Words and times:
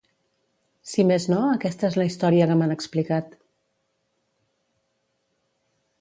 Si 0.91 1.05
més 1.09 1.27
no 1.33 1.41
aquesta 1.49 1.87
és 1.93 1.99
la 2.01 2.07
història 2.11 2.47
que 2.53 2.57
m'han 2.63 2.75
explicat. 2.77 3.37